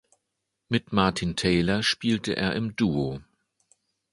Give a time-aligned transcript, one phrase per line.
[0.67, 3.21] Mit Martin Taylor spielte er im Duo.